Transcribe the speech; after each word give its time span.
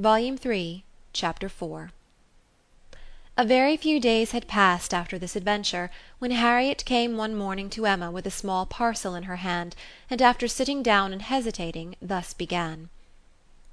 Volume 0.00 0.36
Three, 0.36 0.82
Chapter 1.12 1.46
IV 1.46 1.92
A 3.36 3.44
very 3.44 3.76
few 3.76 4.00
days 4.00 4.32
had 4.32 4.48
passed 4.48 4.92
after 4.92 5.20
this 5.20 5.36
adventure 5.36 5.88
when 6.18 6.32
Harriet 6.32 6.84
came 6.84 7.16
one 7.16 7.36
morning 7.36 7.70
to 7.70 7.86
Emma 7.86 8.10
with 8.10 8.26
a 8.26 8.30
small 8.32 8.66
parcel 8.66 9.14
in 9.14 9.22
her 9.22 9.36
hand, 9.36 9.76
and 10.10 10.20
after 10.20 10.48
sitting 10.48 10.82
down 10.82 11.12
and 11.12 11.22
hesitating, 11.22 11.94
thus 12.02 12.34
began: 12.34 12.90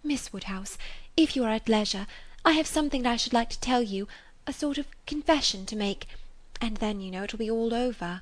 "Miss 0.03 0.31
Woodhouse, 0.31 0.77
if 1.17 1.35
you 1.35 1.43
are 1.43 1.49
at 1.49 1.67
leisure, 1.67 2.05
I 2.45 2.51
have 2.51 2.67
something 2.67 3.01
that 3.01 3.13
I 3.13 3.17
should 3.17 3.33
like 3.33 3.49
to 3.49 3.59
tell 3.59 3.81
you, 3.81 4.07
a 4.45 4.53
sort 4.53 4.77
of 4.77 4.85
confession 5.07 5.65
to 5.65 5.75
make, 5.75 6.05
and 6.61 6.77
then, 6.77 7.01
you 7.01 7.09
know, 7.09 7.23
it 7.23 7.33
will 7.33 7.39
be 7.39 7.49
all 7.49 7.73
over." 7.73 8.21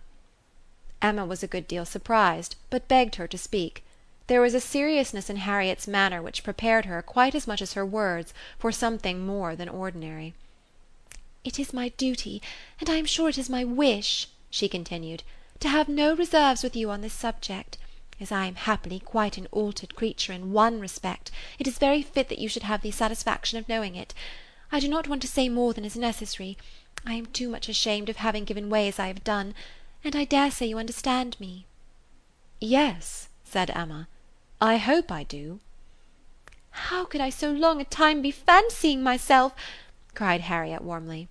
Emma 1.02 1.25
was 1.25 1.43
a 1.43 1.47
good 1.47 1.68
deal 1.68 1.84
surprised, 1.84 2.55
but 2.70 2.88
begged 2.88 3.16
her 3.16 3.27
to 3.27 3.38
speak. 3.38 3.84
There 4.30 4.41
was 4.41 4.54
a 4.54 4.59
seriousness 4.59 5.27
in 5.27 5.38
Harriet's 5.38 5.88
manner 5.88 6.21
which 6.21 6.43
prepared 6.43 6.86
her, 6.86 7.02
quite 7.02 7.34
as 7.34 7.48
much 7.48 7.64
as 7.64 7.73
her 7.73 7.84
words, 7.84 8.32
for 8.59 8.71
something 8.71 9.25
more 9.25 9.55
than 9.55 9.68
ordinary. 9.68 10.36
"It 11.43 11.57
is 11.57 11.74
my 11.74 11.89
duty, 11.89 12.39
and 12.79 12.92
I 12.92 12.97
am 12.97 13.07
sure 13.07 13.29
it 13.29 13.39
is 13.39 13.50
my 13.50 13.64
wish," 13.64 14.28
she 14.51 14.70
continued, 14.70 15.23
"to 15.61 15.68
have 15.68 15.89
no 15.89 16.15
reserves 16.15 16.61
with 16.61 16.75
you 16.75 16.92
on 16.92 17.01
this 17.01 17.11
subject. 17.11 17.79
As 18.20 18.32
I 18.32 18.46
am 18.46 18.54
happily 18.54 19.00
quite 19.00 19.39
an 19.39 19.47
altered 19.47 19.96
creature 19.96 20.32
in 20.32 20.54
one 20.54 20.79
respect, 20.79 21.32
it 21.57 21.65
is 21.68 21.79
very 21.79 22.04
fit 22.04 22.29
that 22.29 22.37
you 22.37 22.48
should 22.48 22.64
have 22.70 22.84
the 22.84 22.92
satisfaction 22.92 23.57
of 23.57 23.68
knowing 23.68 23.96
it. 23.96 24.14
I 24.71 24.79
do 24.79 24.87
not 24.87 25.07
want 25.07 25.23
to 25.23 25.28
say 25.28 25.50
more 25.50 25.73
than 25.73 25.86
is 25.86 25.96
necessary. 25.96 26.56
I 27.04 27.15
am 27.15 27.25
too 27.25 27.50
much 27.50 27.68
ashamed 27.68 28.09
of 28.09 28.18
having 28.18 28.46
given 28.46 28.70
way 28.70 28.87
as 28.87 29.00
I 29.00 29.07
have 29.07 29.23
done, 29.23 29.56
and 30.04 30.15
I 30.15 30.23
dare 30.23 30.51
say 30.51 30.68
you 30.68 30.78
understand 30.78 31.36
me." 31.39 31.65
"Yes," 32.61 33.30
said 33.44 33.72
Emma. 33.72 34.08
I 34.61 34.77
hope 34.77 35.11
I 35.11 35.23
do." 35.23 35.61
"How 36.72 37.05
could 37.05 37.22
I 37.22 37.30
so 37.30 37.52
long 37.52 37.80
a 37.80 37.86
time 37.86 38.22
be 38.22 38.31
fancying 38.31 39.02
myself 39.02 39.53
cried 40.13 40.41
Harriet 40.41 40.81
warmly. 40.81 41.30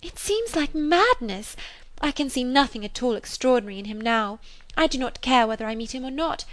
"It 0.00 0.18
seems 0.18 0.56
like 0.56 0.74
madness. 0.74 1.56
I 2.00 2.10
can 2.10 2.30
see 2.30 2.42
nothing 2.42 2.84
at 2.84 3.02
all 3.02 3.16
extraordinary 3.16 3.78
in 3.78 3.84
him 3.84 4.00
now. 4.00 4.40
I 4.78 4.86
do 4.86 4.96
not 4.96 5.20
care 5.20 5.46
whether 5.46 5.66
I 5.66 5.74
meet 5.74 5.94
him 5.94 6.06
or 6.06 6.10
not 6.10 6.46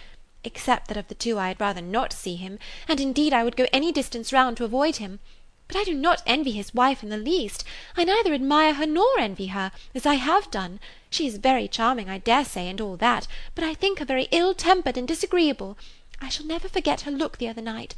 except 0.43 0.87
that 0.87 0.97
of 0.97 1.07
the 1.07 1.15
two 1.15 1.37
I 1.37 1.49
had 1.49 1.59
rather 1.59 1.81
not 1.81 2.13
see 2.13 2.35
him, 2.35 2.57
and 2.87 2.99
indeed 2.99 3.33
I 3.33 3.43
would 3.43 3.57
go 3.57 3.67
any 3.73 3.91
distance 3.91 4.31
round 4.31 4.57
to 4.57 4.63
avoid 4.63 4.97
him. 4.97 5.19
But 5.67 5.75
I 5.75 5.83
do 5.83 5.93
not 5.93 6.23
envy 6.25 6.53
his 6.53 6.73
wife 6.73 7.03
in 7.03 7.09
the 7.09 7.17
least. 7.17 7.65
I 7.97 8.05
neither 8.05 8.33
admire 8.33 8.75
her 8.75 8.85
nor 8.85 9.19
envy 9.19 9.47
her, 9.47 9.71
as 9.93 10.05
I 10.05 10.13
have 10.13 10.49
done. 10.49 10.80
She 11.09 11.27
is 11.27 11.37
very 11.37 11.67
charming, 11.67 12.09
I 12.09 12.19
dare 12.19 12.45
say, 12.45 12.69
and 12.69 12.80
all 12.80 12.95
that, 12.97 13.27
but 13.55 13.63
I 13.63 13.73
think 13.73 13.99
her 13.99 14.05
very 14.05 14.30
ill 14.31 14.53
tempered 14.53 14.97
and 14.97 15.07
disagreeable. 15.07 15.77
I 16.19 16.29
shall 16.29 16.45
never 16.45 16.67
forget 16.67 17.01
her 17.01 17.11
look 17.11 17.37
the 17.37 17.47
other 17.47 17.61
night. 17.61 17.95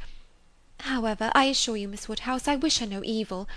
However, 0.80 1.32
I 1.34 1.44
assure 1.46 1.76
you, 1.76 1.88
Miss 1.88 2.08
Woodhouse, 2.08 2.46
I 2.46 2.56
wish 2.56 2.78
her 2.78 2.86
no 2.86 3.02
evil. 3.04 3.48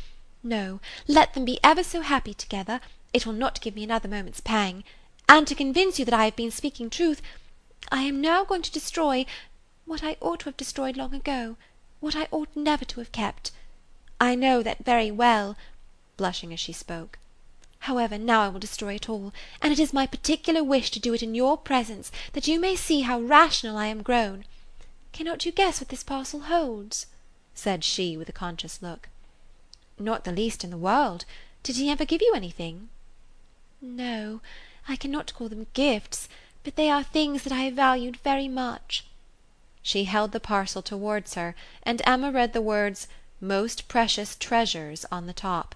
No, 0.42 0.80
let 1.08 1.33
them 1.33 1.45
be 1.45 1.59
ever 1.64 1.83
so 1.83 2.02
happy 2.02 2.33
together, 2.33 2.81
it 3.14 3.25
will 3.25 3.33
not 3.33 3.61
give 3.61 3.75
me 3.75 3.83
another 3.83 4.09
moment's 4.09 4.39
pang. 4.39 4.83
And 5.30 5.47
to 5.47 5.55
convince 5.55 6.00
you 6.00 6.05
that 6.05 6.14
I 6.14 6.25
have 6.25 6.36
been 6.36 6.52
speaking 6.52 6.89
truth, 6.89 7.22
I 7.92 8.02
am 8.02 8.20
now 8.20 8.44
going 8.44 8.61
to 8.64 8.72
destroy 8.72 9.25
what 9.86 10.03
I 10.03 10.17
ought 10.20 10.39
to 10.39 10.45
have 10.45 10.58
destroyed 10.58 10.98
long 10.98 11.14
ago, 11.14 11.55
what 12.00 12.16
I 12.16 12.27
ought 12.31 12.55
never 12.55 12.83
to 12.86 13.00
have 13.00 13.11
kept. 13.11 13.52
I 14.20 14.36
know 14.36 14.64
that 14.64 14.83
very 14.83 15.11
well," 15.11 15.55
blushing 16.17 16.52
as 16.52 16.59
she 16.59 16.73
spoke. 16.73 17.20
However, 17.80 18.17
now 18.17 18.42
I 18.42 18.50
will 18.50 18.59
destroy 18.59 18.95
it 18.95 19.09
all, 19.09 19.33
and 19.61 19.72
it 19.72 19.80
is 19.80 19.94
my 19.94 20.08
particular 20.08 20.64
wish 20.64 20.89
to 20.92 21.00
do 21.00 21.14
it 21.14 21.22
in 21.22 21.36
your 21.36 21.58
presence, 21.58 22.11
that 22.31 22.48
you 22.48 22.59
may 22.59 22.75
see 22.75 23.02
how 23.02 23.20
rational 23.20 23.77
I 23.77 23.88
am 23.88 24.02
grown. 24.02 24.45
Cannot 25.14 25.45
you 25.45 25.52
guess 25.52 25.80
what 25.80 25.89
this 25.89 26.02
parcel 26.02 26.39
holds?" 26.39 27.06
said 27.53 27.83
she 27.83 28.17
with 28.17 28.30
a 28.30 28.33
conscious 28.33 28.81
look. 28.81 29.09
"Not 30.00 30.23
the 30.23 30.31
least 30.31 30.64
in 30.64 30.72
the 30.72 30.75
world. 30.75 31.25
Did 31.61 31.75
he 31.75 31.92
ever 31.92 32.03
give 32.03 32.23
you 32.23 32.33
anything?" 32.33 32.89
"No, 33.80 34.42
I 34.88 34.95
cannot 34.95 35.31
call 35.36 35.50
them 35.50 35.67
gifts, 35.73 36.27
but 36.64 36.76
they 36.77 36.89
are 36.89 37.04
things 37.04 37.43
that 37.43 37.54
I 37.54 37.60
have 37.65 37.76
valued 37.76 38.17
very 38.17 38.48
much." 38.48 39.05
She 39.83 40.05
held 40.05 40.32
the 40.32 40.39
parcel 40.39 40.82
towards 40.82 41.36
her, 41.36 41.55
and 41.83 42.02
Emma 42.05 42.32
read 42.32 42.54
the 42.54 42.59
words 42.64 43.08
"Most 43.39 43.88
precious 43.88 44.36
treasures" 44.36 45.05
on 45.11 45.27
the 45.27 45.32
top. 45.32 45.76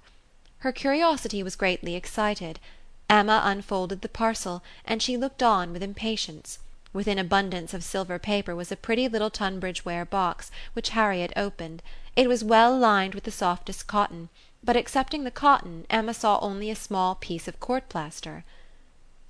Her 0.66 0.72
curiosity 0.72 1.44
was 1.44 1.56
greatly 1.56 1.94
excited. 1.94 2.60
Emma 3.08 3.42
unfolded 3.44 4.02
the 4.02 4.10
parcel, 4.10 4.64
and 4.84 5.00
she 5.00 5.16
looked 5.16 5.44
on 5.44 5.74
with 5.74 5.84
impatience. 5.84 6.58
Within 6.98 7.20
abundance 7.20 7.76
of 7.76 7.84
silver 7.84 8.18
paper 8.18 8.56
was 8.56 8.72
a 8.72 8.76
pretty 8.76 9.08
little 9.08 9.30
Tunbridge 9.30 9.86
ware 9.86 10.04
box, 10.04 10.50
which 10.74 10.90
Harriet 10.98 11.32
opened. 11.36 11.84
It 12.16 12.28
was 12.28 12.44
well 12.44 12.76
lined 12.76 13.14
with 13.14 13.24
the 13.24 13.30
softest 13.30 13.86
cotton, 13.86 14.30
but 14.64 14.76
excepting 14.76 15.24
the 15.24 15.30
cotton 15.30 15.86
Emma 15.92 16.16
saw 16.16 16.40
only 16.40 16.72
a 16.72 16.76
small 16.76 17.14
piece 17.14 17.48
of 17.48 17.60
court 17.60 17.88
plaster. 17.88 18.46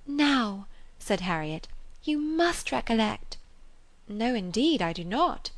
"Now," 0.07 0.67
said 0.97 1.19
Harriet, 1.19 1.67
"you 2.05 2.17
must 2.17 2.71
recollect." 2.71 3.35
"No, 4.07 4.33
indeed, 4.33 4.81
I 4.81 4.93
do 4.93 5.03
not." 5.03 5.49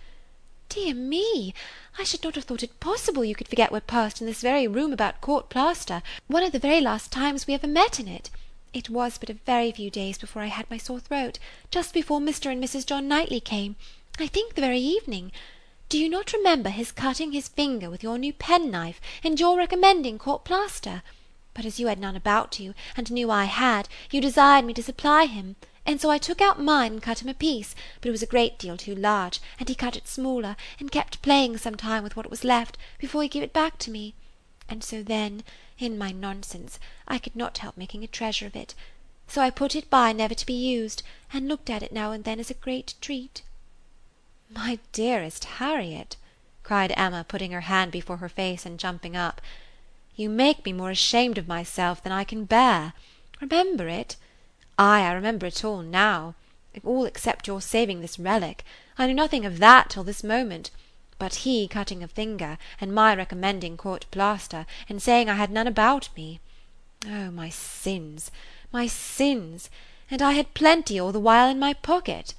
"Dear 0.68 0.96
me! 0.96 1.54
I 2.00 2.04
should 2.04 2.24
not 2.24 2.34
have 2.34 2.46
thought 2.46 2.64
it 2.64 2.80
possible 2.80 3.24
you 3.24 3.36
could 3.36 3.48
forget 3.48 3.72
what 3.72 3.86
passed 3.86 4.20
in 4.20 4.26
this 4.26 4.42
very 4.42 4.68
room 4.68 4.92
about 4.92 5.22
court 5.22 5.48
plaster, 5.48 6.02
one 6.26 6.42
of 6.42 6.54
the 6.54 6.58
very 6.58 6.82
last 6.82 7.12
times 7.12 7.46
we 7.46 7.54
ever 7.54 7.68
met 7.68 8.00
in 8.00 8.08
it. 8.08 8.32
It 8.72 8.90
was 8.90 9.18
but 9.18 9.32
a 9.32 9.34
very 9.34 9.72
few 9.72 9.90
days 9.90 10.20
before 10.20 10.44
I 10.44 10.48
had 10.48 10.70
my 10.70 10.78
sore 10.78 11.00
throat, 11.00 11.40
just 11.72 11.92
before 11.94 12.20
Mr. 12.20 12.52
and 12.52 12.64
Mrs. 12.64 12.86
John 12.86 13.08
Knightley 13.08 13.40
came, 13.40 13.76
I 14.20 14.28
think 14.28 14.54
the 14.54 14.62
very 14.62 14.80
evening. 14.80 15.32
Do 15.88 15.98
you 15.98 16.08
not 16.08 16.34
remember 16.34 16.70
his 16.70 16.92
cutting 16.92 17.32
his 17.32 17.48
finger 17.48 17.90
with 17.90 18.04
your 18.04 18.20
new 18.20 18.32
penknife, 18.32 19.02
and 19.24 19.40
your 19.40 19.58
recommending 19.58 20.20
court 20.20 20.44
plaster? 20.44 21.02
But 21.56 21.66
as 21.66 21.80
you 21.80 21.88
had 21.88 22.00
none 22.00 22.16
about 22.16 22.60
you, 22.60 22.76
and 22.96 23.10
knew 23.10 23.32
I 23.32 23.46
had, 23.46 23.90
you 24.12 24.22
desired 24.22 24.66
me 24.66 24.74
to 24.76 24.84
supply 24.84 25.26
him, 25.26 25.56
and 25.84 26.00
so 26.00 26.12
I 26.12 26.20
took 26.20 26.40
out 26.40 26.62
mine 26.62 26.94
and 26.94 27.02
cut 27.02 27.24
him 27.24 27.30
a 27.30 27.34
piece, 27.34 27.74
but 28.00 28.10
it 28.10 28.12
was 28.12 28.22
a 28.22 28.28
great 28.28 28.60
deal 28.60 28.78
too 28.78 28.94
large, 28.94 29.42
and 29.60 29.68
he 29.68 29.74
cut 29.74 29.98
it 29.98 30.08
smaller, 30.08 30.56
and 30.80 30.92
kept 30.92 31.24
playing 31.24 31.58
some 31.58 31.76
time 31.76 32.04
with 32.04 32.16
what 32.16 32.30
was 32.30 32.44
left, 32.44 32.78
before 33.00 33.24
he 33.24 33.30
gave 33.30 33.42
it 33.42 33.52
back 33.52 33.80
to 33.80 33.90
me. 33.90 34.14
And 34.70 34.84
so 34.84 35.02
then 35.02 35.42
in 35.80 35.98
my 35.98 36.12
nonsense, 36.12 36.80
I 37.08 37.18
could 37.18 37.36
not 37.36 37.58
help 37.60 37.78
making 37.78 38.04
a 38.04 38.08
treasure 38.08 38.46
of 38.46 38.56
it. 38.56 38.76
So 39.28 39.42
I 39.42 39.50
put 39.50 39.76
it 39.76 39.90
by 39.90 40.12
never 40.12 40.34
to 40.34 40.46
be 40.46 40.54
used, 40.54 41.04
and 41.32 41.48
looked 41.48 41.70
at 41.70 41.84
it 41.84 41.92
now 41.92 42.12
and 42.12 42.24
then 42.24 42.40
as 42.40 42.50
a 42.50 42.56
great 42.56 42.96
treat." 43.00 43.44
"My 44.50 44.80
dearest 44.92 45.46
Harriet," 45.46 46.18
cried 46.64 46.94
Emma, 46.98 47.24
putting 47.28 47.52
her 47.52 47.62
hand 47.62 47.92
before 47.92 48.18
her 48.18 48.30
face 48.30 48.66
and 48.66 48.80
jumping 48.80 49.16
up, 49.16 49.40
"you 50.16 50.30
make 50.30 50.66
me 50.66 50.74
more 50.74 50.90
ashamed 50.90 51.38
of 51.38 51.48
myself 51.48 52.04
than 52.04 52.12
I 52.12 52.24
can 52.24 52.46
bear. 52.46 52.94
Remember 53.40 53.88
it? 53.88 54.16
Ay, 54.78 55.02
I 55.02 55.12
remember 55.14 55.46
it 55.46 55.64
all 55.64 55.82
now, 55.82 56.36
all 56.84 57.06
except 57.06 57.48
your 57.48 57.62
saving 57.62 58.02
this 58.02 58.20
relic. 58.20 58.64
I 58.98 59.08
knew 59.08 59.14
nothing 59.14 59.46
of 59.46 59.60
that 59.60 59.90
till 59.90 60.04
this 60.04 60.24
moment 60.24 60.72
but 61.20 61.36
he 61.36 61.68
cutting 61.68 62.02
a 62.02 62.08
finger, 62.08 62.58
and 62.82 62.96
my 62.96 63.14
recommending 63.14 63.78
court 63.78 64.06
plaster, 64.10 64.66
and 64.88 65.02
saying 65.02 65.30
I 65.30 65.36
had 65.36 65.52
none 65.52 65.68
about 65.68 66.10
me. 66.16 66.40
Oh, 67.06 67.30
my 67.30 67.50
sins, 67.50 68.32
my 68.72 68.88
sins! 68.88 69.70
And 70.10 70.22
I 70.22 70.32
had 70.32 70.54
plenty 70.54 71.00
all 71.00 71.12
the 71.12 71.20
while 71.20 71.48
in 71.48 71.60
my 71.60 71.74
pocket. 71.74 72.34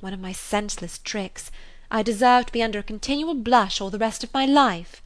One 0.00 0.12
of 0.12 0.20
my 0.20 0.32
senseless 0.32 0.98
tricks. 0.98 1.50
I 1.90 2.02
deserve 2.02 2.46
to 2.46 2.52
be 2.52 2.62
under 2.62 2.78
a 2.78 2.84
continual 2.84 3.34
blush 3.34 3.80
all 3.80 3.90
the 3.90 3.98
rest 3.98 4.22
of 4.22 4.34
my 4.34 4.44
life. 4.44 5.02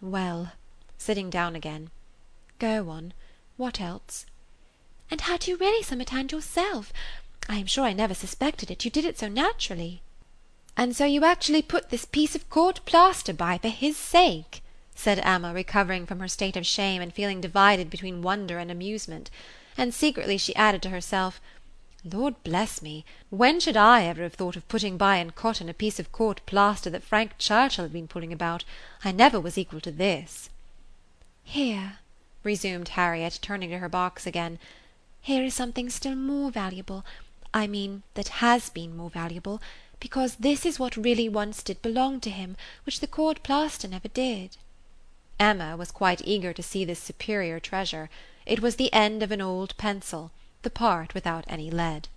Well," 0.00 0.52
sitting 0.98 1.30
down 1.30 1.56
again, 1.56 1.90
"go 2.58 2.90
on. 2.90 3.14
What 3.56 3.80
else?" 3.80 4.26
"And 5.10 5.22
had 5.22 5.46
you 5.46 5.56
really 5.56 5.82
some 5.82 6.00
at 6.00 6.10
hand 6.10 6.30
yourself? 6.30 6.92
I 7.48 7.56
am 7.56 7.66
sure 7.66 7.84
I 7.84 7.92
never 7.92 8.14
suspected 8.14 8.70
it, 8.70 8.84
you 8.84 8.90
did 8.90 9.04
it 9.04 9.18
so 9.18 9.28
naturally." 9.28 10.02
"And 10.80 10.96
so 10.96 11.04
you 11.04 11.26
actually 11.26 11.60
put 11.60 11.90
this 11.90 12.06
piece 12.06 12.34
of 12.34 12.48
court 12.48 12.80
plaster 12.86 13.34
by 13.34 13.58
for 13.58 13.68
his 13.68 13.98
sake?" 13.98 14.62
said 14.94 15.20
Emma, 15.22 15.52
recovering 15.52 16.06
from 16.06 16.20
her 16.20 16.26
state 16.26 16.56
of 16.56 16.64
shame 16.64 17.02
and 17.02 17.12
feeling 17.12 17.38
divided 17.38 17.90
between 17.90 18.22
wonder 18.22 18.58
and 18.58 18.70
amusement. 18.70 19.30
And 19.76 19.92
secretly 19.92 20.38
she 20.38 20.56
added 20.56 20.80
to 20.80 20.88
herself: 20.88 21.38
"Lord 22.02 22.42
bless 22.44 22.80
me, 22.80 23.04
when 23.28 23.60
should 23.60 23.76
I 23.76 24.04
ever 24.04 24.22
have 24.22 24.32
thought 24.32 24.56
of 24.56 24.66
putting 24.68 24.96
by 24.96 25.18
in 25.18 25.32
cotton 25.32 25.68
a 25.68 25.74
piece 25.74 26.00
of 26.00 26.12
court 26.12 26.40
plaster 26.46 26.88
that 26.88 27.04
Frank 27.04 27.36
Churchill 27.36 27.84
had 27.84 27.92
been 27.92 28.08
pulling 28.08 28.32
about? 28.32 28.64
I 29.04 29.12
never 29.12 29.38
was 29.38 29.58
equal 29.58 29.82
to 29.82 29.92
this." 29.92 30.48
"Here," 31.44 31.98
resumed 32.42 32.88
Harriet, 32.96 33.38
turning 33.42 33.68
to 33.68 33.80
her 33.80 33.90
box 33.90 34.26
again, 34.26 34.58
"here 35.20 35.44
is 35.44 35.52
something 35.52 35.90
still 35.90 36.14
more 36.14 36.50
valuable 36.50 37.04
I 37.52 37.66
mean 37.66 38.04
that 38.14 38.28
has 38.28 38.70
been 38.70 38.96
more 38.96 39.10
valuable 39.10 39.60
because 40.00 40.36
this 40.36 40.66
is 40.66 40.78
what 40.78 40.96
really 40.96 41.28
once 41.28 41.62
did 41.62 41.80
belong 41.82 42.18
to 42.20 42.30
him, 42.30 42.56
which 42.84 43.00
the 43.00 43.06
court 43.06 43.42
plaster 43.42 43.86
never 43.86 44.08
did." 44.08 44.56
Emma 45.38 45.76
was 45.76 45.90
quite 45.90 46.22
eager 46.24 46.52
to 46.52 46.62
see 46.62 46.84
this 46.84 46.98
superior 46.98 47.60
treasure. 47.60 48.10
It 48.46 48.60
was 48.60 48.76
the 48.76 48.92
end 48.92 49.22
of 49.22 49.30
an 49.30 49.40
old 49.40 49.76
pencil, 49.76 50.32
the 50.62 50.70
part 50.70 51.14
without 51.14 51.44
any 51.46 51.70
lead. 51.70 52.08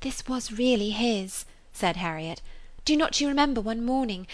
"This 0.00 0.26
was 0.26 0.50
really 0.50 0.90
his," 0.90 1.44
said 1.72 1.96
Harriet. 1.96 2.40
"Do 2.84 2.96
not 2.96 3.20
you 3.20 3.28
remember 3.28 3.60
one 3.60 3.84
morning 3.84 4.26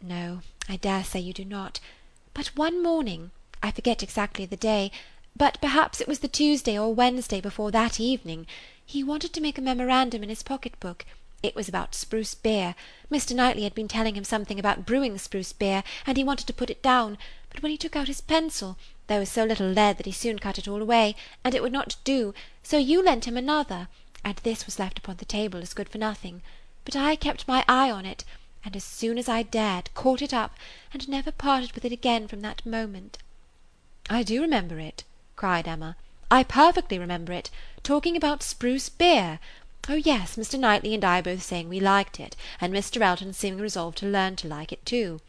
no, 0.00 0.42
I 0.68 0.76
dare 0.76 1.02
say 1.02 1.18
you 1.18 1.32
do 1.32 1.44
not. 1.44 1.80
But 2.32 2.54
one 2.54 2.82
morning, 2.82 3.32
I 3.62 3.72
forget 3.72 4.00
exactly 4.00 4.46
the 4.46 4.56
day, 4.56 4.92
but 5.34 5.60
perhaps 5.60 6.00
it 6.00 6.06
was 6.06 6.20
the 6.20 6.28
Tuesday 6.28 6.78
or 6.78 6.94
Wednesday 6.94 7.40
before 7.40 7.72
that 7.72 7.98
evening, 7.98 8.46
he 8.84 9.02
wanted 9.02 9.32
to 9.32 9.40
make 9.40 9.58
a 9.58 9.62
memorandum 9.62 10.22
in 10.22 10.28
his 10.28 10.44
pocket 10.44 10.78
book. 10.78 11.04
It 11.40 11.54
was 11.54 11.68
about 11.68 11.94
spruce 11.94 12.34
beer. 12.34 12.74
Mr. 13.10 13.34
Knightley 13.34 13.62
had 13.62 13.74
been 13.74 13.86
telling 13.86 14.16
him 14.16 14.24
something 14.24 14.58
about 14.58 14.84
brewing 14.84 15.16
spruce 15.18 15.52
beer, 15.52 15.84
and 16.04 16.16
he 16.16 16.24
wanted 16.24 16.46
to 16.48 16.52
put 16.52 16.68
it 16.68 16.82
down, 16.82 17.16
but 17.50 17.62
when 17.62 17.70
he 17.70 17.78
took 17.78 17.94
out 17.94 18.08
his 18.08 18.20
pencil 18.20 18.76
there 19.06 19.20
was 19.20 19.28
so 19.30 19.44
little 19.44 19.68
lead 19.68 19.96
that 19.96 20.06
he 20.06 20.12
soon 20.12 20.38
cut 20.38 20.58
it 20.58 20.68
all 20.68 20.82
away, 20.82 21.14
and 21.44 21.54
it 21.54 21.62
would 21.62 21.72
not 21.72 21.96
do, 22.04 22.34
so 22.62 22.76
you 22.76 23.02
lent 23.02 23.26
him 23.26 23.36
another, 23.36 23.88
and 24.24 24.36
this 24.38 24.66
was 24.66 24.78
left 24.78 24.98
upon 24.98 25.16
the 25.16 25.24
table 25.24 25.60
as 25.60 25.74
good 25.74 25.88
for 25.88 25.98
nothing. 25.98 26.42
But 26.84 26.96
I 26.96 27.14
kept 27.16 27.48
my 27.48 27.64
eye 27.68 27.90
on 27.90 28.04
it, 28.04 28.24
and 28.64 28.74
as 28.74 28.84
soon 28.84 29.16
as 29.16 29.28
I 29.28 29.44
dared, 29.44 29.94
caught 29.94 30.20
it 30.20 30.34
up, 30.34 30.56
and 30.92 31.08
never 31.08 31.30
parted 31.30 31.72
with 31.72 31.84
it 31.84 31.92
again 31.92 32.26
from 32.26 32.40
that 32.40 32.66
moment." 32.66 33.16
"I 34.10 34.24
do 34.24 34.42
remember 34.42 34.80
it," 34.80 35.04
cried 35.36 35.68
Emma. 35.68 35.96
"I 36.30 36.42
perfectly 36.42 36.98
remember 36.98 37.32
it. 37.32 37.48
Talking 37.82 38.16
about 38.16 38.42
spruce 38.42 38.88
beer. 38.88 39.38
Oh 39.90 39.94
yes, 39.94 40.36
Mr. 40.36 40.60
Knightley 40.60 40.92
and 40.92 41.02
I 41.02 41.22
both 41.22 41.42
saying 41.42 41.70
we 41.70 41.80
liked 41.80 42.20
it, 42.20 42.36
and 42.60 42.74
Mr. 42.74 43.00
Elton 43.00 43.32
seeming 43.32 43.60
resolved 43.60 43.96
to 43.98 44.06
learn 44.06 44.36
to 44.36 44.46
like 44.46 44.70
it 44.70 44.84
too. 44.84 45.20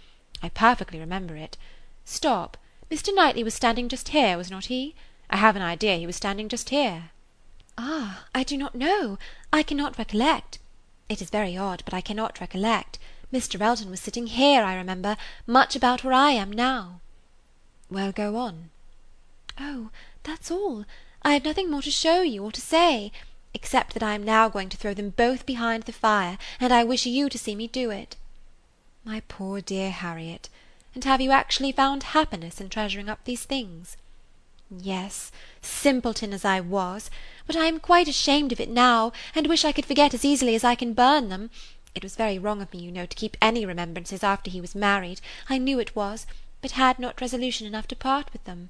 I 0.43 0.49
perfectly 0.49 0.99
remember 0.99 1.37
it. 1.37 1.55
Stop! 2.03 2.57
Mr. 2.91 3.15
Knightley 3.15 3.41
was 3.41 3.53
standing 3.53 3.87
just 3.87 4.09
here, 4.09 4.35
was 4.35 4.51
not 4.51 4.65
he? 4.65 4.95
I 5.29 5.37
have 5.37 5.55
an 5.55 5.61
idea 5.61 5.95
he 5.95 6.05
was 6.05 6.17
standing 6.17 6.49
just 6.49 6.71
here." 6.71 7.11
"Ah, 7.77 8.25
I 8.35 8.43
do 8.43 8.57
not 8.57 8.75
know. 8.75 9.17
I 9.53 9.63
cannot 9.63 9.97
recollect. 9.97 10.59
It 11.07 11.21
is 11.21 11.29
very 11.29 11.55
odd, 11.55 11.81
but 11.85 11.93
I 11.93 12.01
cannot 12.01 12.41
recollect. 12.41 12.99
Mr. 13.31 13.61
Elton 13.61 13.89
was 13.89 14.01
sitting 14.01 14.27
here, 14.27 14.63
I 14.63 14.75
remember, 14.75 15.15
much 15.47 15.73
about 15.77 16.03
where 16.03 16.13
I 16.13 16.31
am 16.31 16.51
now." 16.51 16.99
"Well, 17.89 18.11
go 18.11 18.35
on." 18.35 18.71
"Oh, 19.57 19.89
that's 20.23 20.51
all. 20.51 20.83
I 21.21 21.31
have 21.33 21.45
nothing 21.45 21.71
more 21.71 21.81
to 21.81 21.91
show 21.91 22.23
you 22.23 22.43
or 22.43 22.51
to 22.51 22.61
say, 22.61 23.13
except 23.53 23.93
that 23.93 24.03
I 24.03 24.13
am 24.13 24.23
now 24.23 24.47
going 24.47 24.69
to 24.69 24.77
throw 24.77 24.93
them 24.93 25.09
both 25.09 25.45
behind 25.45 25.83
the 25.83 25.91
fire, 25.91 26.37
and 26.59 26.71
I 26.71 26.83
wish 26.83 27.05
you 27.05 27.29
to 27.29 27.37
see 27.39 27.55
me 27.55 27.67
do 27.67 27.89
it." 27.89 28.15
"My 29.03 29.21
poor 29.21 29.59
dear 29.59 29.89
Harriet! 29.89 30.49
And 30.93 31.03
have 31.03 31.19
you 31.19 31.31
actually 31.31 31.71
found 31.71 32.03
happiness 32.03 32.61
in 32.61 32.69
treasuring 32.69 33.09
up 33.09 33.23
these 33.23 33.45
things?" 33.45 33.97
"Yes, 34.69 35.31
simpleton 35.63 36.31
as 36.31 36.45
I 36.45 36.59
was; 36.59 37.09
but 37.47 37.55
I 37.55 37.65
am 37.65 37.79
quite 37.79 38.07
ashamed 38.07 38.51
of 38.51 38.59
it 38.59 38.69
now, 38.69 39.11
and 39.33 39.47
wish 39.47 39.65
I 39.65 39.71
could 39.71 39.87
forget 39.87 40.13
as 40.13 40.23
easily 40.23 40.53
as 40.53 40.63
I 40.63 40.75
can 40.75 40.93
burn 40.93 41.29
them. 41.29 41.49
It 41.95 42.03
was 42.03 42.15
very 42.15 42.37
wrong 42.37 42.61
of 42.61 42.71
me, 42.71 42.79
you 42.81 42.91
know, 42.91 43.07
to 43.07 43.15
keep 43.15 43.35
any 43.41 43.65
remembrances 43.65 44.23
after 44.23 44.51
he 44.51 44.61
was 44.61 44.75
married; 44.75 45.21
I 45.49 45.57
knew 45.57 45.79
it 45.79 45.95
was, 45.95 46.27
but 46.61 46.71
had 46.71 46.99
not 46.99 47.19
resolution 47.19 47.65
enough 47.65 47.87
to 47.87 47.95
part 47.95 48.31
with 48.31 48.43
them." 48.43 48.69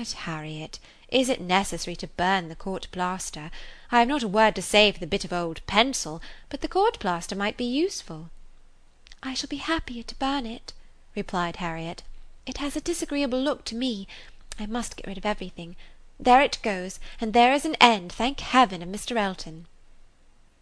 "But, 0.00 0.12
Harriet, 0.12 0.78
is 1.08 1.28
it 1.28 1.40
necessary 1.40 1.96
to 1.96 2.06
burn 2.06 2.48
the 2.48 2.54
court 2.54 2.86
plaster? 2.92 3.50
I 3.90 3.98
have 3.98 4.06
not 4.06 4.22
a 4.22 4.28
word 4.28 4.54
to 4.54 4.62
say 4.62 4.92
for 4.92 5.00
the 5.00 5.08
bit 5.08 5.24
of 5.24 5.32
old 5.32 5.60
pencil, 5.66 6.22
but 6.48 6.60
the 6.60 6.68
court 6.68 7.00
plaster 7.00 7.34
might 7.34 7.56
be 7.56 7.64
useful." 7.64 8.30
"I 9.24 9.34
shall 9.34 9.48
be 9.48 9.56
happier 9.56 10.04
to 10.04 10.14
burn 10.14 10.46
it," 10.46 10.72
replied 11.16 11.56
Harriet. 11.56 12.04
"It 12.46 12.58
has 12.58 12.76
a 12.76 12.80
disagreeable 12.80 13.42
look 13.42 13.64
to 13.64 13.74
me. 13.74 14.06
I 14.56 14.66
must 14.66 14.94
get 14.94 15.08
rid 15.08 15.18
of 15.18 15.26
everything. 15.26 15.74
There 16.20 16.42
it 16.42 16.60
goes, 16.62 17.00
and 17.20 17.32
there 17.32 17.52
is 17.52 17.64
an 17.64 17.74
end, 17.80 18.12
thank 18.12 18.38
heaven, 18.38 18.82
of 18.84 18.88
Mr. 18.88 19.16
Elton." 19.16 19.66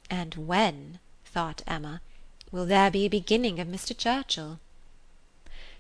"And 0.09 0.35
when?" 0.49 0.99
thought 1.27 1.61
Emma, 1.67 2.01
"will 2.51 2.65
there 2.65 2.91
be 2.91 3.05
a 3.05 3.11
beginning 3.11 3.61
of 3.61 3.69
Mr. 3.69 3.95
Churchill?" 3.95 4.61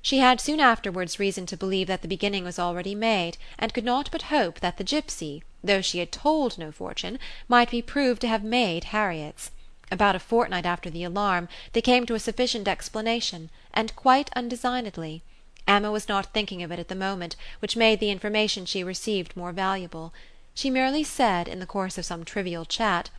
She 0.07 0.19
had 0.19 0.41
soon 0.41 0.61
afterwards 0.61 1.19
reason 1.19 1.47
to 1.47 1.57
believe 1.57 1.89
that 1.89 2.01
the 2.01 2.07
beginning 2.07 2.45
was 2.45 2.61
already 2.61 2.95
made, 2.95 3.39
and 3.59 3.75
could 3.75 3.85
not 3.85 4.09
but 4.13 4.31
hope 4.31 4.61
that 4.61 4.77
the 4.77 4.85
gipsy, 4.85 5.43
though 5.65 5.81
she 5.81 5.99
had 5.99 6.13
told 6.13 6.57
no 6.57 6.71
fortune, 6.71 7.19
might 7.49 7.73
be 7.73 7.83
proved 7.83 8.21
to 8.21 8.29
have 8.29 8.45
made 8.45 8.85
Harriet's. 8.95 9.51
About 9.91 10.15
a 10.15 10.21
fortnight 10.21 10.65
after 10.65 10.89
the 10.89 11.03
alarm, 11.03 11.49
they 11.73 11.83
came 11.83 12.07
to 12.07 12.15
a 12.15 12.21
sufficient 12.21 12.69
explanation, 12.69 13.51
and 13.75 13.97
quite 13.97 14.31
undesignedly. 14.37 15.25
Emma 15.67 15.91
was 15.91 16.07
not 16.07 16.33
thinking 16.33 16.63
of 16.63 16.71
it 16.71 16.79
at 16.79 16.87
the 16.87 16.95
moment, 16.95 17.35
which 17.59 17.75
made 17.75 17.99
the 17.99 18.13
information 18.13 18.65
she 18.65 18.85
received 18.85 19.37
more 19.37 19.51
valuable. 19.51 20.15
She 20.55 20.71
merely 20.71 21.03
said, 21.03 21.49
in 21.49 21.59
the 21.59 21.67
course 21.67 21.99
of 21.99 22.05
some 22.05 22.25
trivial 22.25 22.65
chat. 22.65 23.11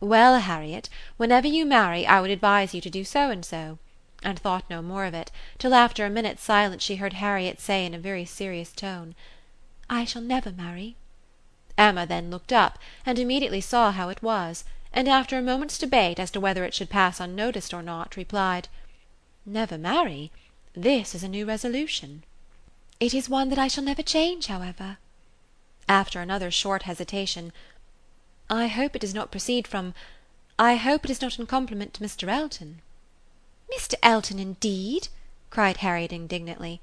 "Well, 0.00 0.40
Harriet, 0.40 0.88
whenever 1.18 1.46
you 1.46 1.64
marry 1.64 2.04
I 2.04 2.20
would 2.20 2.32
advise 2.32 2.74
you 2.74 2.80
to 2.80 2.90
do 2.90 3.04
so 3.04 3.30
and 3.30 3.44
so," 3.44 3.78
and 4.22 4.38
thought 4.38 4.64
no 4.70 4.80
more 4.80 5.04
of 5.04 5.12
it, 5.12 5.30
till 5.58 5.74
after 5.74 6.06
a 6.06 6.08
minute's 6.08 6.42
silence 6.42 6.82
she 6.82 6.96
heard 6.96 7.12
Harriet 7.12 7.60
say 7.60 7.84
in 7.84 7.92
a 7.92 7.98
very 7.98 8.24
serious 8.24 8.72
tone: 8.72 9.14
"I 9.90 10.06
shall 10.06 10.22
never 10.22 10.50
marry." 10.50 10.96
Emma 11.76 12.06
then 12.06 12.30
looked 12.30 12.50
up, 12.50 12.78
and 13.04 13.18
immediately 13.18 13.60
saw 13.60 13.92
how 13.92 14.08
it 14.08 14.22
was, 14.22 14.64
and 14.90 15.06
after 15.06 15.36
a 15.36 15.42
moment's 15.42 15.76
debate 15.76 16.18
as 16.18 16.30
to 16.30 16.40
whether 16.40 16.64
it 16.64 16.72
should 16.72 16.88
pass 16.88 17.20
unnoticed 17.20 17.74
or 17.74 17.82
not, 17.82 18.16
replied: 18.16 18.68
"Never 19.44 19.76
marry? 19.76 20.32
This 20.72 21.14
is 21.14 21.22
a 21.22 21.28
new 21.28 21.44
resolution." 21.44 22.24
"It 22.98 23.12
is 23.12 23.28
one 23.28 23.50
that 23.50 23.58
I 23.58 23.68
shall 23.68 23.84
never 23.84 24.02
change, 24.02 24.46
however." 24.46 24.96
After 25.90 26.22
another 26.22 26.50
short 26.50 26.84
hesitation. 26.84 27.52
I 28.48 28.68
hope 28.68 28.96
it 28.96 29.00
does 29.00 29.12
not 29.12 29.30
proceed 29.30 29.68
from 29.68 29.92
I 30.58 30.76
hope 30.76 31.04
it 31.04 31.10
is 31.10 31.20
not 31.20 31.38
in 31.38 31.44
compliment 31.44 31.92
to 31.92 32.00
Mr. 32.02 32.28
Elton." 32.28 32.80
"Mr. 33.76 33.94
Elton, 34.00 34.38
indeed!" 34.38 35.08
cried 35.50 35.78
Harriet 35.78 36.12
indignantly. 36.12 36.80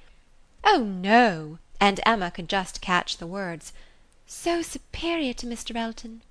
"Oh 0.65 0.79
no!" 0.79 1.57
and 1.79 2.01
Emma 2.05 2.29
could 2.29 2.49
just 2.49 2.81
catch 2.81 3.15
the 3.15 3.25
words. 3.25 3.71
"So 4.27 4.61
superior 4.61 5.33
to 5.35 5.47
Mr. 5.47 5.77
Elton." 5.77 6.23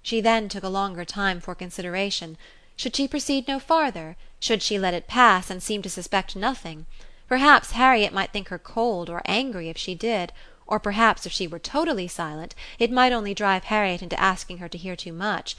She 0.00 0.22
then 0.22 0.48
took 0.48 0.64
a 0.64 0.70
longer 0.70 1.04
time 1.04 1.38
for 1.38 1.54
consideration. 1.54 2.38
Should 2.76 2.96
she 2.96 3.06
proceed 3.06 3.46
no 3.46 3.58
farther? 3.60 4.16
Should 4.40 4.62
she 4.62 4.78
let 4.78 4.94
it 4.94 5.06
pass, 5.06 5.50
and 5.50 5.62
seem 5.62 5.82
to 5.82 5.90
suspect 5.90 6.34
nothing? 6.34 6.86
Perhaps 7.28 7.72
Harriet 7.72 8.14
might 8.14 8.32
think 8.32 8.48
her 8.48 8.58
cold 8.58 9.10
or 9.10 9.20
angry 9.26 9.68
if 9.68 9.76
she 9.76 9.94
did 9.94 10.32
or 10.66 10.80
perhaps 10.80 11.26
if 11.26 11.32
she 11.32 11.46
were 11.46 11.58
totally 11.58 12.08
silent, 12.08 12.54
it 12.78 12.90
might 12.90 13.12
only 13.12 13.34
drive 13.34 13.64
Harriet 13.64 14.00
into 14.00 14.18
asking 14.18 14.56
her 14.64 14.68
to 14.70 14.78
hear 14.78 14.96
too 14.96 15.12
much; 15.12 15.54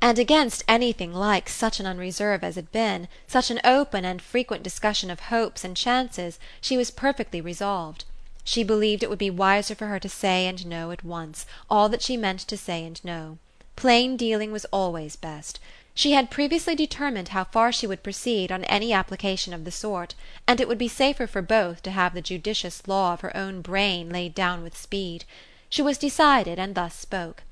and 0.00 0.18
against 0.18 0.64
anything 0.66 1.12
like 1.12 1.48
such 1.48 1.78
an 1.78 1.86
unreserve 1.86 2.42
as 2.42 2.56
had 2.56 2.72
been, 2.72 3.06
such 3.26 3.50
an 3.50 3.60
open 3.64 4.04
and 4.04 4.22
frequent 4.22 4.62
discussion 4.62 5.10
of 5.10 5.20
hopes 5.20 5.64
and 5.64 5.76
chances, 5.76 6.38
she 6.60 6.76
was 6.76 6.90
perfectly 6.90 7.40
resolved. 7.40 8.04
She 8.42 8.64
believed 8.64 9.02
it 9.02 9.10
would 9.10 9.18
be 9.18 9.30
wiser 9.30 9.74
for 9.74 9.88
her 9.88 10.00
to 10.00 10.08
say 10.08 10.46
and 10.46 10.66
know 10.66 10.90
at 10.90 11.04
once, 11.04 11.44
all 11.68 11.88
that 11.90 12.02
she 12.02 12.16
meant 12.16 12.40
to 12.40 12.56
say 12.56 12.84
and 12.84 13.04
know. 13.04 13.38
Plain 13.76 14.16
dealing 14.16 14.52
was 14.52 14.64
always 14.66 15.16
best. 15.16 15.60
She 15.94 16.12
had 16.12 16.30
previously 16.30 16.74
determined 16.74 17.28
how 17.28 17.44
far 17.44 17.72
she 17.72 17.86
would 17.86 18.02
proceed 18.02 18.50
on 18.50 18.64
any 18.64 18.92
application 18.92 19.52
of 19.52 19.64
the 19.64 19.70
sort, 19.70 20.14
and 20.46 20.60
it 20.60 20.68
would 20.68 20.78
be 20.78 20.88
safer 20.88 21.26
for 21.26 21.42
both 21.42 21.82
to 21.82 21.90
have 21.90 22.14
the 22.14 22.22
judicious 22.22 22.86
law 22.88 23.12
of 23.12 23.20
her 23.20 23.36
own 23.36 23.60
brain 23.60 24.08
laid 24.08 24.34
down 24.34 24.62
with 24.62 24.76
speed. 24.76 25.24
She 25.68 25.82
was 25.82 25.98
decided, 25.98 26.58
and 26.58 26.74
thus 26.74 26.94
spoke: 26.94 27.42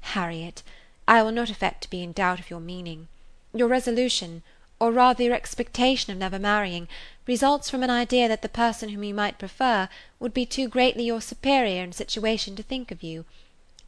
"Harriet, 0.00 0.62
I 1.10 1.24
will 1.24 1.32
not 1.32 1.50
affect 1.50 1.82
to 1.82 1.90
be 1.90 2.04
in 2.04 2.12
doubt 2.12 2.38
of 2.38 2.50
your 2.50 2.60
meaning. 2.60 3.08
Your 3.52 3.66
resolution, 3.66 4.44
or 4.78 4.92
rather 4.92 5.24
your 5.24 5.34
expectation 5.34 6.12
of 6.12 6.18
never 6.18 6.38
marrying, 6.38 6.86
results 7.26 7.68
from 7.68 7.82
an 7.82 7.90
idea 7.90 8.28
that 8.28 8.42
the 8.42 8.48
person 8.48 8.90
whom 8.90 9.02
you 9.02 9.12
might 9.12 9.36
prefer 9.36 9.88
would 10.20 10.32
be 10.32 10.46
too 10.46 10.68
greatly 10.68 11.02
your 11.02 11.20
superior 11.20 11.82
in 11.82 11.90
situation 11.90 12.54
to 12.54 12.62
think 12.62 12.92
of 12.92 13.02
you. 13.02 13.24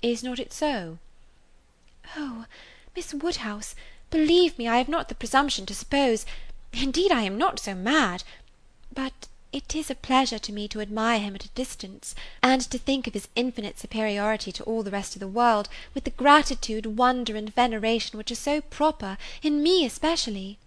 Is 0.03 0.25
not 0.25 0.41
it 0.41 0.53
so?" 0.53 0.99
"Oh! 2.17 2.47
Miss 2.97 3.15
Woodhouse, 3.15 3.77
believe 4.11 4.59
me 4.59 4.67
I 4.67 4.79
have 4.79 4.89
not 4.89 5.09
the 5.09 5.15
presumption 5.15 5.65
to 5.67 5.77
suppose 5.77 6.27
indeed 6.73 7.13
I 7.13 7.23
am 7.23 7.39
not 7.39 7.61
so 7.61 7.77
mad 7.77 8.25
but 8.93 9.29
it 9.53 9.75
is 9.75 9.91
a 9.91 9.95
pleasure 9.95 10.39
to 10.39 10.53
me 10.53 10.67
to 10.67 10.81
admire 10.81 11.21
him 11.21 11.35
at 11.35 11.45
a 11.45 11.49
distance, 11.51 12.15
and 12.43 12.63
to 12.63 12.79
think 12.79 13.07
of 13.07 13.13
his 13.13 13.29
infinite 13.37 13.79
superiority 13.79 14.51
to 14.51 14.65
all 14.65 14.83
the 14.83 14.91
rest 14.91 15.15
of 15.15 15.21
the 15.21 15.29
world 15.29 15.69
with 15.93 16.05
the 16.05 16.11
gratitude, 16.11 16.97
wonder, 16.97 17.37
and 17.37 17.55
veneration 17.55 18.17
which 18.17 18.31
are 18.31 18.35
so 18.35 18.63
proper, 18.63 19.19
in 19.43 19.63
me 19.63 19.85
especially." 19.85 20.59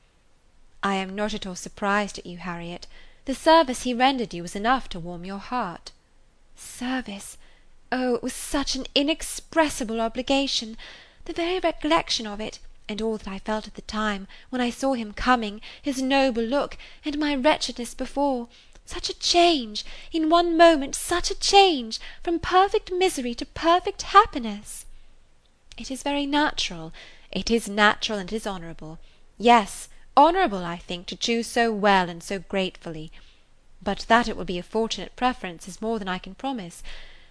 "I 0.83 0.95
am 0.95 1.15
not 1.15 1.33
at 1.33 1.47
all 1.47 1.55
surprised 1.55 2.19
at 2.19 2.27
you, 2.27 2.37
Harriet. 2.37 2.85
The 3.25 3.33
service 3.33 3.81
he 3.83 3.93
rendered 3.93 4.35
you 4.35 4.43
was 4.43 4.55
enough 4.55 4.87
to 4.89 4.99
warm 4.99 5.25
your 5.25 5.39
heart." 5.39 5.91
"Service! 6.55 7.37
Oh, 7.91 8.13
it 8.13 8.21
was 8.21 8.33
such 8.33 8.75
an 8.75 8.85
inexpressible 8.93 9.99
obligation! 9.99 10.77
The 11.25 11.33
very 11.33 11.59
recollection 11.59 12.27
of 12.27 12.39
it, 12.39 12.59
and 12.87 13.01
all 13.01 13.17
that 13.17 13.27
I 13.27 13.39
felt 13.39 13.65
at 13.65 13.73
the 13.73 13.81
time, 13.81 14.27
when 14.51 14.61
I 14.61 14.69
saw 14.69 14.93
him 14.93 15.11
coming, 15.11 15.59
his 15.81 16.03
noble 16.03 16.43
look, 16.43 16.77
and 17.03 17.17
my 17.17 17.33
wretchedness 17.33 17.95
before, 17.95 18.47
such 18.85 19.09
a 19.09 19.19
change, 19.19 19.83
in 20.11 20.29
one 20.29 20.55
moment 20.55 20.95
such 20.95 21.31
a 21.31 21.39
change, 21.39 21.99
from 22.23 22.39
perfect 22.39 22.91
misery 22.91 23.33
to 23.33 23.45
perfect 23.45 24.03
happiness!" 24.03 24.85
"It 25.77 25.89
is 25.89 26.03
very 26.03 26.25
natural. 26.25 26.93
It 27.31 27.49
is 27.49 27.67
natural 27.67 28.19
and 28.19 28.31
it 28.31 28.35
is 28.35 28.47
honourable. 28.47 28.99
Yes, 29.37 29.89
honourable, 30.15 30.63
I 30.63 30.77
think, 30.77 31.07
to 31.07 31.15
choose 31.15 31.47
so 31.47 31.71
well 31.71 32.09
and 32.09 32.23
so 32.23 32.39
gratefully. 32.39 33.11
But 33.81 34.05
that 34.07 34.27
it 34.27 34.37
will 34.37 34.45
be 34.45 34.59
a 34.59 34.63
fortunate 34.63 35.15
preference 35.15 35.67
is 35.67 35.81
more 35.81 35.99
than 35.99 36.07
I 36.07 36.17
can 36.17 36.35
promise. 36.35 36.81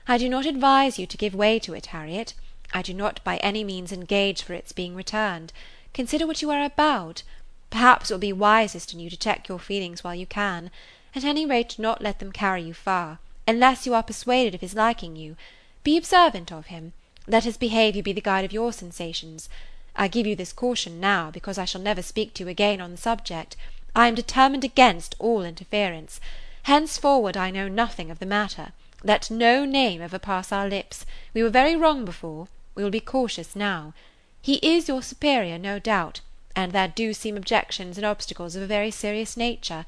I 0.06 0.18
do 0.18 0.28
not 0.28 0.44
advise 0.46 0.98
you 0.98 1.06
to 1.06 1.16
give 1.16 1.34
way 1.34 1.58
to 1.60 1.72
it, 1.72 1.86
Harriet. 1.86 2.34
I 2.72 2.82
do 2.82 2.92
not 2.92 3.22
by 3.24 3.38
any 3.38 3.64
means 3.64 3.92
engage 3.92 4.42
for 4.42 4.52
its 4.54 4.72
being 4.72 4.94
returned. 4.94 5.52
Consider 5.92 6.26
what 6.26 6.42
you 6.42 6.50
are 6.50 6.64
about. 6.64 7.22
Perhaps 7.70 8.10
it 8.10 8.14
will 8.14 8.18
be 8.18 8.32
wisest 8.32 8.92
in 8.92 9.00
you 9.00 9.08
to 9.08 9.16
check 9.16 9.48
your 9.48 9.58
feelings 9.58 10.04
while 10.04 10.14
you 10.14 10.26
can. 10.26 10.70
At 11.14 11.24
any 11.24 11.46
rate 11.46 11.74
do 11.76 11.82
not 11.82 12.02
let 12.02 12.18
them 12.18 12.32
carry 12.32 12.62
you 12.62 12.74
far, 12.74 13.18
unless 13.46 13.86
you 13.86 13.94
are 13.94 14.02
persuaded 14.02 14.54
of 14.54 14.60
his 14.60 14.74
liking 14.74 15.14
you. 15.14 15.36
Be 15.84 15.96
observant 15.96 16.50
of 16.50 16.66
him. 16.66 16.92
Let 17.28 17.44
his 17.44 17.56
behaviour 17.56 18.02
be 18.02 18.12
the 18.12 18.20
guide 18.20 18.44
of 18.44 18.52
your 18.52 18.72
sensations. 18.72 19.48
I 19.94 20.08
give 20.08 20.26
you 20.26 20.34
this 20.34 20.52
caution 20.52 20.98
now, 20.98 21.30
because 21.30 21.56
I 21.56 21.66
shall 21.66 21.80
never 21.80 22.02
speak 22.02 22.34
to 22.34 22.44
you 22.44 22.48
again 22.48 22.80
on 22.80 22.90
the 22.90 22.96
subject. 22.96 23.56
I 23.94 24.08
am 24.08 24.16
determined 24.16 24.64
against 24.64 25.14
all 25.20 25.44
interference. 25.44 26.20
Henceforward 26.64 27.36
I 27.36 27.50
know 27.50 27.68
nothing 27.68 28.10
of 28.10 28.18
the 28.18 28.26
matter. 28.26 28.72
Let 29.04 29.30
no 29.30 29.64
name 29.64 30.02
ever 30.02 30.18
pass 30.18 30.50
our 30.50 30.68
lips. 30.68 31.06
We 31.32 31.42
were 31.42 31.50
very 31.50 31.76
wrong 31.76 32.04
before. 32.04 32.48
We 32.74 32.82
will 32.82 32.90
be 32.90 33.00
cautious 33.00 33.54
now. 33.54 33.94
He 34.42 34.54
is 34.56 34.88
your 34.88 35.02
superior, 35.02 35.58
no 35.58 35.78
doubt, 35.78 36.22
and 36.56 36.72
there 36.72 36.88
do 36.88 37.12
seem 37.12 37.36
objections 37.36 37.96
and 37.98 38.04
obstacles 38.04 38.56
of 38.56 38.62
a 38.62 38.66
very 38.66 38.90
serious 38.90 39.36
nature. 39.36 39.86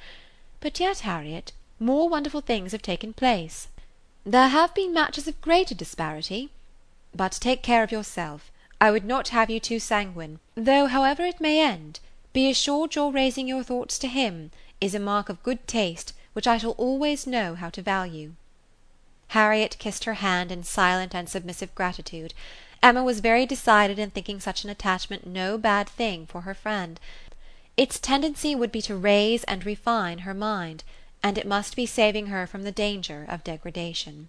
But 0.67 0.81
yet, 0.81 0.99
Harriet, 1.03 1.53
more 1.79 2.09
wonderful 2.09 2.41
things 2.41 2.73
have 2.73 2.83
taken 2.83 3.13
place. 3.13 3.69
There 4.25 4.49
have 4.49 4.75
been 4.75 4.93
matches 4.93 5.29
of 5.29 5.41
greater 5.41 5.77
disparity. 5.77 6.51
But 7.15 7.39
take 7.41 7.63
care 7.63 7.85
of 7.85 7.93
yourself. 7.93 8.51
I 8.81 8.91
would 8.91 9.05
not 9.05 9.29
have 9.29 9.49
you 9.49 9.61
too 9.61 9.79
sanguine, 9.79 10.41
though, 10.57 10.87
however 10.87 11.25
it 11.25 11.41
may 11.41 11.61
end, 11.61 12.01
be 12.33 12.51
assured 12.51 12.97
your 12.97 13.13
raising 13.13 13.47
your 13.47 13.63
thoughts 13.63 13.97
to 14.01 14.09
him 14.09 14.51
is 14.81 14.93
a 14.93 14.99
mark 14.99 15.29
of 15.29 15.45
good 15.45 15.69
taste 15.69 16.13
which 16.33 16.49
I 16.49 16.59
shall 16.59 16.73
always 16.73 17.29
know 17.29 17.55
how 17.55 17.71
to 17.71 17.81
value. 17.81 18.33
Harriet 19.29 19.79
kissed 19.79 20.03
her 20.03 20.15
hand 20.15 20.51
in 20.51 20.65
silent 20.65 21.15
and 21.15 21.29
submissive 21.29 21.73
gratitude. 21.77 22.35
Emma 22.83 23.05
was 23.05 23.21
very 23.21 23.47
decided 23.47 24.01
in 24.01 24.11
thinking 24.11 24.41
such 24.41 24.65
an 24.65 24.71
attachment 24.71 25.29
no 25.29 25.59
bad 25.59 25.89
thing 25.89 26.27
for 26.27 26.41
her 26.41 26.55
friend. 26.55 26.99
Its 27.77 28.01
tendency 28.01 28.55
would 28.55 28.73
be 28.73 28.81
to 28.81 28.97
raise 28.97 29.45
and 29.45 29.67
refine 29.67 30.21
her 30.21 30.33
mind, 30.33 30.83
and 31.23 31.37
it 31.37 31.47
must 31.47 31.77
be 31.77 31.85
saving 31.85 32.29
her 32.29 32.47
from 32.47 32.63
the 32.63 32.73
danger 32.73 33.27
of 33.29 33.45
degradation. 33.45 34.29